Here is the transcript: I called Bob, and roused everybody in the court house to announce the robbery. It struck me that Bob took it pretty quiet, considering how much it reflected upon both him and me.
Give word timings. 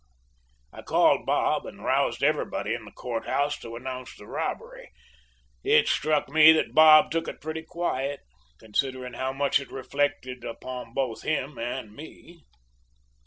I 0.73 0.81
called 0.81 1.27
Bob, 1.27 1.67
and 1.67 1.83
roused 1.85 2.23
everybody 2.23 2.73
in 2.73 2.85
the 2.85 2.91
court 2.91 3.27
house 3.27 3.59
to 3.59 3.75
announce 3.75 4.15
the 4.15 4.25
robbery. 4.25 4.89
It 5.63 5.87
struck 5.87 6.27
me 6.27 6.51
that 6.53 6.73
Bob 6.73 7.11
took 7.11 7.27
it 7.27 7.39
pretty 7.39 7.61
quiet, 7.61 8.21
considering 8.57 9.13
how 9.13 9.31
much 9.31 9.59
it 9.59 9.71
reflected 9.71 10.43
upon 10.43 10.95
both 10.95 11.21
him 11.21 11.59
and 11.59 11.93
me. 11.95 12.45